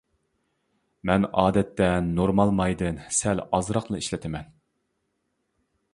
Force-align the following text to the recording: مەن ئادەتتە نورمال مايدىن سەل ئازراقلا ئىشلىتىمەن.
مەن 1.09 1.27
ئادەتتە 1.41 1.89
نورمال 2.07 2.55
مايدىن 2.61 2.99
سەل 3.19 3.45
ئازراقلا 3.49 4.01
ئىشلىتىمەن. 4.03 4.51